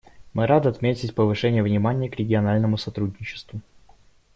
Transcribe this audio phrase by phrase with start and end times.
[0.33, 3.61] Мы рады отметить повышение внимания к региональному сотрудничеству.